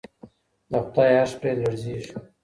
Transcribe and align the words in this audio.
د 0.69 0.71
خدای 0.85 1.11
عرش 1.19 1.31
پرې 1.39 1.51
لړزیږي. 1.61 2.11